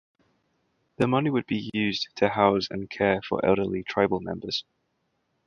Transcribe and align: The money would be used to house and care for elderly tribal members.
The 0.95 1.05
money 1.07 1.29
would 1.29 1.45
be 1.45 1.69
used 1.75 2.09
to 2.15 2.29
house 2.29 2.67
and 2.71 2.89
care 2.89 3.21
for 3.21 3.45
elderly 3.45 3.83
tribal 3.83 4.19
members. 4.19 4.65